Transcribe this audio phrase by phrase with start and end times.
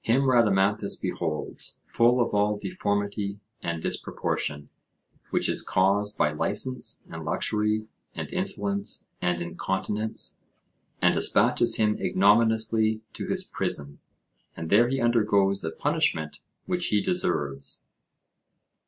[0.00, 4.68] Him Rhadamanthus beholds, full of all deformity and disproportion,
[5.30, 10.40] which is caused by licence and luxury and insolence and incontinence,
[11.00, 14.00] and despatches him ignominiously to his prison,
[14.56, 17.84] and there he undergoes the punishment which he deserves.